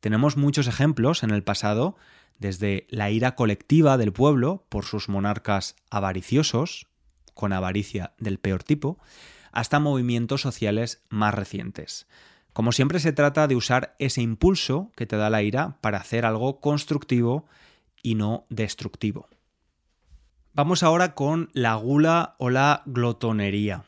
Tenemos 0.00 0.36
muchos 0.36 0.66
ejemplos 0.66 1.22
en 1.22 1.30
el 1.30 1.42
pasado 1.42 1.96
desde 2.38 2.86
la 2.88 3.10
ira 3.10 3.34
colectiva 3.34 3.98
del 3.98 4.12
pueblo 4.12 4.64
por 4.68 4.84
sus 4.84 5.08
monarcas 5.08 5.76
avariciosos, 5.90 6.86
con 7.34 7.52
avaricia 7.52 8.14
del 8.18 8.38
peor 8.38 8.62
tipo, 8.62 8.98
hasta 9.52 9.80
movimientos 9.80 10.40
sociales 10.40 11.04
más 11.08 11.34
recientes. 11.34 12.06
Como 12.52 12.72
siempre 12.72 12.98
se 12.98 13.12
trata 13.12 13.46
de 13.46 13.56
usar 13.56 13.94
ese 13.98 14.20
impulso 14.20 14.90
que 14.96 15.06
te 15.06 15.16
da 15.16 15.30
la 15.30 15.42
ira 15.42 15.78
para 15.80 15.98
hacer 15.98 16.26
algo 16.26 16.60
constructivo 16.60 17.46
y 18.02 18.14
no 18.14 18.46
destructivo. 18.48 19.28
Vamos 20.54 20.82
ahora 20.82 21.14
con 21.14 21.50
la 21.52 21.74
gula 21.76 22.34
o 22.38 22.50
la 22.50 22.82
glotonería. 22.86 23.84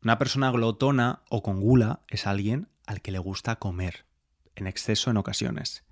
Una 0.00 0.16
persona 0.16 0.50
glotona 0.50 1.22
o 1.28 1.42
con 1.42 1.60
gula 1.60 2.02
es 2.08 2.26
alguien 2.26 2.68
al 2.86 3.02
que 3.02 3.10
le 3.10 3.18
gusta 3.18 3.56
comer, 3.56 4.04
en 4.54 4.68
exceso 4.68 5.10
en 5.10 5.16
ocasiones. 5.16 5.82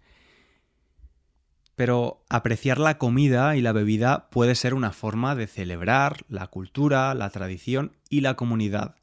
Pero 1.76 2.24
apreciar 2.28 2.78
la 2.78 2.98
comida 2.98 3.56
y 3.56 3.60
la 3.62 3.72
bebida 3.72 4.28
puede 4.30 4.54
ser 4.54 4.74
una 4.74 4.92
forma 4.92 5.36
de 5.36 5.46
celebrar 5.46 6.24
la 6.28 6.48
cultura, 6.48 7.14
la 7.14 7.30
tradición 7.30 7.92
y 8.10 8.22
la 8.22 8.34
comunidad. 8.34 8.96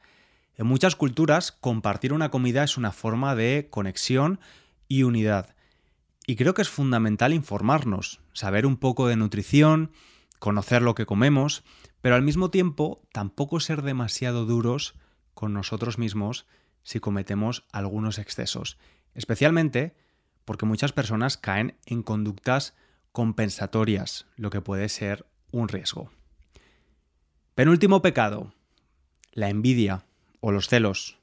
En 0.55 0.67
muchas 0.67 0.95
culturas, 0.95 1.51
compartir 1.51 2.13
una 2.13 2.29
comida 2.29 2.63
es 2.63 2.77
una 2.77 2.91
forma 2.91 3.35
de 3.35 3.67
conexión 3.69 4.39
y 4.87 5.03
unidad. 5.03 5.55
Y 6.25 6.35
creo 6.35 6.53
que 6.53 6.61
es 6.61 6.69
fundamental 6.69 7.33
informarnos, 7.33 8.21
saber 8.33 8.65
un 8.65 8.77
poco 8.77 9.07
de 9.07 9.15
nutrición, 9.15 9.91
conocer 10.39 10.81
lo 10.81 10.95
que 10.95 11.05
comemos, 11.05 11.63
pero 12.01 12.15
al 12.15 12.21
mismo 12.21 12.49
tiempo 12.49 13.01
tampoco 13.11 13.59
ser 13.59 13.81
demasiado 13.81 14.45
duros 14.45 14.95
con 15.33 15.53
nosotros 15.53 15.97
mismos 15.97 16.47
si 16.83 16.99
cometemos 16.99 17.65
algunos 17.71 18.19
excesos, 18.19 18.77
especialmente 19.15 19.95
porque 20.45 20.65
muchas 20.65 20.91
personas 20.91 21.37
caen 21.37 21.75
en 21.85 22.03
conductas 22.03 22.75
compensatorias, 23.11 24.25
lo 24.35 24.49
que 24.49 24.61
puede 24.61 24.89
ser 24.89 25.25
un 25.51 25.67
riesgo. 25.67 26.11
Penúltimo 27.55 28.01
pecado, 28.01 28.53
la 29.31 29.49
envidia 29.49 30.05
o 30.39 30.51
los 30.51 30.67
celos. 30.67 31.19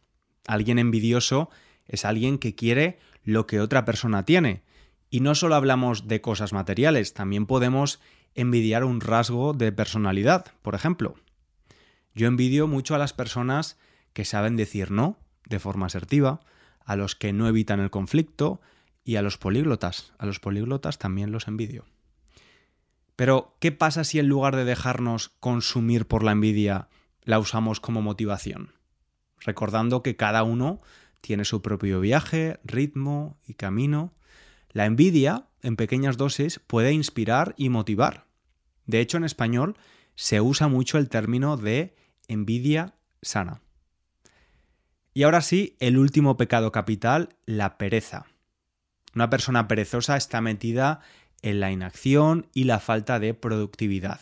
Alguien 0.47 0.79
envidioso 0.79 1.51
es 1.89 2.05
alguien 2.05 2.39
que 2.39 2.55
quiere 2.55 2.99
lo 3.25 3.47
que 3.47 3.61
otra 3.61 3.85
persona 3.85 4.25
tiene. 4.25 4.63
Y 5.11 5.21
no 5.21 5.35
solo 5.35 5.57
hablamos 5.57 6.07
de 6.07 6.21
cosas 6.21 6.53
materiales, 6.53 7.15
también 7.15 7.47
podemos 7.47 8.01
envidiar 8.35 8.85
un 8.85 9.01
rasgo 9.01 9.53
de 9.53 9.73
personalidad, 9.73 10.47
por 10.63 10.77
ejemplo. 10.77 11.17
Yo 12.15 12.29
envidio 12.29 12.69
mucho 12.69 12.95
a 12.95 12.99
las 12.99 13.13
personas 13.13 13.77
que 14.13 14.25
saben 14.25 14.57
decir 14.57 14.91
no 14.91 15.19
de 15.47 15.59
forma 15.59 15.87
asertiva, 15.87 16.41
a 16.85 16.97
los 16.97 17.17
que 17.17 17.33
no 17.33 17.49
evitan 17.49 17.81
el 17.81 17.91
conflicto, 17.91 18.61
y 19.11 19.17
a 19.17 19.23
los 19.23 19.39
políglotas. 19.39 20.13
A 20.19 20.27
los 20.27 20.39
políglotas 20.39 20.99
también 20.99 21.33
los 21.33 21.49
envidio. 21.49 21.85
Pero, 23.17 23.57
¿qué 23.59 23.73
pasa 23.73 24.05
si 24.05 24.21
en 24.21 24.29
lugar 24.29 24.55
de 24.55 24.65
dejarnos 24.65 25.31
consumir 25.41 26.07
por 26.07 26.23
la 26.23 26.31
envidia, 26.31 26.87
la 27.25 27.41
usamos 27.41 27.81
como 27.81 28.03
motivación? 28.03 28.73
Recordando 29.41 30.05
que 30.05 30.15
cada 30.15 30.45
uno 30.45 30.81
tiene 31.21 31.45
su 31.45 31.61
propio 31.61 31.99
viaje, 31.99 32.61
ritmo 32.63 33.37
y 33.45 33.55
camino. 33.55 34.15
La 34.71 34.87
envidia, 34.87 35.49
en 35.61 35.75
pequeñas 35.75 36.17
dosis, 36.17 36.61
puede 36.61 36.93
inspirar 36.93 37.55
y 37.57 37.69
motivar. 37.69 38.27
De 38.87 39.01
hecho, 39.01 39.17
en 39.17 39.25
español 39.25 39.77
se 40.15 40.41
usa 40.41 40.69
mucho 40.69 40.99
el 40.99 41.09
término 41.09 41.57
de 41.57 41.97
envidia 42.29 42.95
sana. 43.23 43.61
Y 45.15 45.25
ahora 45.25 45.41
sí, 45.41 45.77
el 45.81 45.99
último 45.99 46.37
pecado 46.37 46.71
capital, 46.71 47.31
la 47.45 47.77
pereza. 47.77 48.27
Una 49.15 49.31
persona 49.31 49.69
perezosa 49.69 50.17
está 50.17 50.41
metida 50.41 51.01
en 51.43 51.61
la 51.61 51.71
inacción 51.71 52.47
y 52.53 52.65
la 52.65 52.81
falta 52.81 53.19
de 53.19 53.35
productividad. 53.35 54.21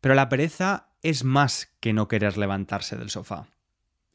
Pero 0.00 0.14
la 0.14 0.28
pereza 0.28 0.88
es 1.02 1.24
más 1.24 1.68
que 1.80 1.92
no 1.92 2.08
querer 2.08 2.36
levantarse 2.36 2.96
del 2.96 3.10
sofá. 3.10 3.46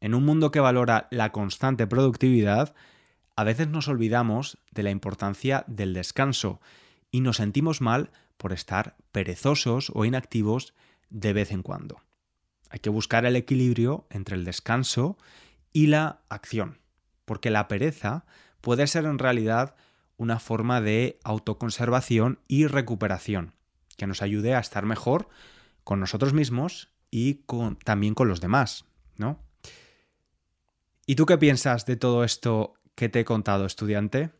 En 0.02 0.14
un 0.14 0.26
mundo 0.26 0.52
que 0.52 0.60
valora 0.60 1.08
la 1.12 1.32
constante 1.32 1.88
productividad, 1.88 2.76
a 3.36 3.44
veces 3.44 3.68
nos 3.70 3.88
olvidamos 3.88 4.58
de 4.72 4.84
la 4.84 4.92
importancia 4.92 5.64
del 5.68 5.94
descanso 5.94 6.60
y 7.10 7.22
nos 7.22 7.38
sentimos 7.38 7.82
mal 7.82 8.12
por 8.38 8.54
estar 8.54 8.96
perezosos 9.12 9.92
o 9.94 10.06
inactivos 10.06 10.74
de 11.10 11.34
vez 11.34 11.52
en 11.52 11.64
cuando. 11.64 12.02
Hay 12.70 12.80
que 12.80 12.90
buscar 12.90 13.26
el 13.26 13.36
equilibrio 13.36 14.08
entre 14.10 14.36
el 14.36 14.46
descanso 14.46 15.18
y 15.72 15.88
la 15.88 16.22
acción, 16.30 16.80
porque 17.26 17.50
la 17.50 17.68
pereza 17.68 18.26
puede 18.64 18.88
ser 18.88 19.04
en 19.04 19.20
realidad 19.20 19.76
una 20.16 20.40
forma 20.40 20.80
de 20.80 21.20
autoconservación 21.26 22.40
y 22.48 22.66
recuperación, 22.66 23.56
que 23.98 24.08
nos 24.08 24.22
ayude 24.22 24.56
a 24.56 24.60
estar 24.60 24.86
mejor 24.86 25.28
con 25.84 26.00
nosotros 26.00 26.32
mismos 26.32 26.90
y 27.12 27.44
también 27.84 28.14
con 28.14 28.30
los 28.30 28.40
demás, 28.40 28.86
¿no? 29.18 29.44
¿Y 31.06 31.16
tú 31.16 31.26
qué 31.26 31.38
piensas 31.38 31.86
de 31.86 31.98
todo 31.98 32.24
esto 32.24 32.76
que 32.96 33.10
te 33.10 33.20
he 33.20 33.26
contado, 33.26 33.66
estudiante? 33.66 34.32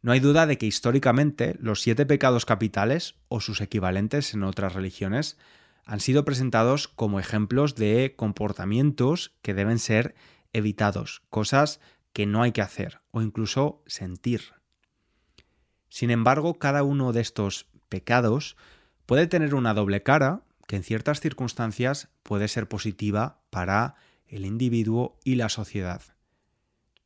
No 0.00 0.12
hay 0.12 0.20
duda 0.20 0.46
de 0.46 0.56
que 0.56 0.64
históricamente 0.64 1.56
los 1.60 1.82
siete 1.82 2.06
pecados 2.06 2.46
capitales, 2.46 3.16
o 3.28 3.40
sus 3.40 3.60
equivalentes 3.60 4.32
en 4.32 4.42
otras 4.42 4.72
religiones, 4.72 5.36
han 5.84 6.00
sido 6.00 6.24
presentados 6.24 6.88
como 6.88 7.20
ejemplos 7.20 7.74
de 7.74 8.14
comportamientos 8.16 9.34
que 9.42 9.52
deben 9.52 9.78
ser 9.78 10.14
evitados, 10.54 11.20
cosas 11.28 11.80
que 12.12 12.26
no 12.26 12.42
hay 12.42 12.52
que 12.52 12.62
hacer 12.62 13.00
o 13.10 13.22
incluso 13.22 13.82
sentir. 13.86 14.54
Sin 15.88 16.10
embargo, 16.10 16.58
cada 16.58 16.82
uno 16.82 17.12
de 17.12 17.20
estos 17.20 17.66
pecados 17.88 18.56
puede 19.06 19.26
tener 19.26 19.54
una 19.54 19.74
doble 19.74 20.02
cara 20.02 20.42
que 20.66 20.76
en 20.76 20.84
ciertas 20.84 21.20
circunstancias 21.20 22.08
puede 22.22 22.46
ser 22.48 22.68
positiva 22.68 23.40
para 23.50 23.96
el 24.28 24.46
individuo 24.46 25.18
y 25.24 25.34
la 25.34 25.48
sociedad. 25.48 26.02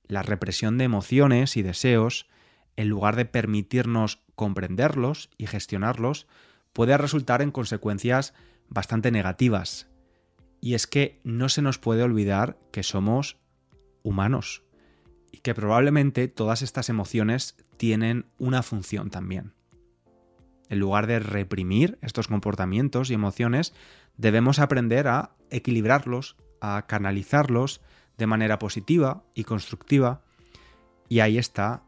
La 0.07 0.23
represión 0.23 0.77
de 0.77 0.85
emociones 0.85 1.57
y 1.57 1.62
deseos, 1.62 2.27
en 2.77 2.88
lugar 2.88 3.17
de 3.17 3.25
permitirnos 3.25 4.21
comprenderlos 4.35 5.31
y 5.38 5.47
gestionarlos, 5.47 6.27
puede 6.75 6.99
resultar 6.99 7.40
en 7.40 7.53
consecuencias 7.53 8.35
bastante 8.69 9.11
negativas. 9.11 9.87
Y 10.61 10.75
es 10.75 10.87
que 10.87 11.21
no 11.25 11.49
se 11.49 11.62
nos 11.62 11.79
puede 11.79 12.03
olvidar 12.03 12.59
que 12.71 12.83
somos 12.83 13.38
humanos 14.03 14.64
y 15.35 15.38
que 15.38 15.53
probablemente 15.53 16.29
todas 16.29 16.62
estas 16.62 16.88
emociones 16.88 17.57
tienen 17.77 18.27
una 18.38 18.62
función 18.62 19.11
también. 19.11 19.53
En 20.68 20.79
lugar 20.79 21.09
de 21.09 21.18
reprimir 21.18 21.99
estos 22.03 22.29
comportamientos 22.29 23.11
y 23.11 23.14
emociones, 23.14 23.75
debemos 24.16 24.61
aprender 24.61 25.09
a 25.09 25.33
equilibrarlos, 25.51 26.37
a 26.61 26.87
canalizarlos 26.87 27.81
de 28.16 28.29
manera 28.29 28.61
positiva 28.61 29.25
y 29.35 29.42
constructiva. 29.42 30.23
Y 31.09 31.18
ahí 31.18 31.37
está 31.37 31.83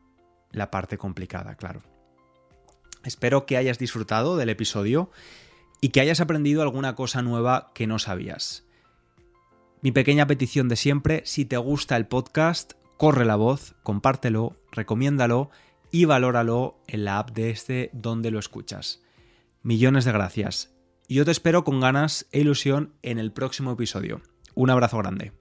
la 0.50 0.72
parte 0.72 0.98
complicada, 0.98 1.54
claro. 1.54 1.82
Espero 3.04 3.46
que 3.46 3.56
hayas 3.56 3.78
disfrutado 3.78 4.36
del 4.36 4.48
episodio 4.48 5.12
y 5.80 5.90
que 5.90 6.00
hayas 6.00 6.20
aprendido 6.20 6.62
alguna 6.62 6.96
cosa 6.96 7.22
nueva 7.22 7.70
que 7.74 7.86
no 7.86 8.00
sabías. 8.00 8.66
Mi 9.82 9.92
pequeña 9.92 10.26
petición 10.26 10.68
de 10.68 10.74
siempre, 10.74 11.22
si 11.24 11.44
te 11.44 11.58
gusta 11.58 11.96
el 11.96 12.08
podcast, 12.08 12.72
corre 12.96 13.24
la 13.24 13.36
voz, 13.36 13.74
compártelo, 13.82 14.56
recomiéndalo 14.72 15.50
y 15.90 16.04
valóralo 16.04 16.80
en 16.86 17.04
la 17.04 17.18
app 17.18 17.30
de 17.30 17.50
este 17.50 17.90
donde 17.92 18.30
lo 18.30 18.38
escuchas. 18.38 19.02
Millones 19.62 20.04
de 20.04 20.12
gracias. 20.12 20.74
Yo 21.08 21.24
te 21.24 21.30
espero 21.30 21.64
con 21.64 21.80
ganas 21.80 22.26
e 22.32 22.40
ilusión 22.40 22.94
en 23.02 23.18
el 23.18 23.32
próximo 23.32 23.72
episodio. 23.72 24.22
Un 24.54 24.70
abrazo 24.70 24.98
grande. 24.98 25.32